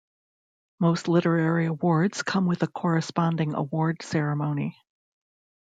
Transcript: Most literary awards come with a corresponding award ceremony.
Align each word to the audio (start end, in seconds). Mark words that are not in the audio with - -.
Most 0.79 1.07
literary 1.09 1.67
awards 1.67 2.23
come 2.23 2.47
with 2.47 2.63
a 2.63 2.67
corresponding 2.67 3.53
award 3.53 4.01
ceremony. 4.01 4.75